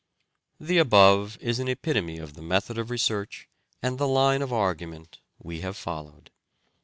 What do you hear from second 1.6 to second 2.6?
epitome of the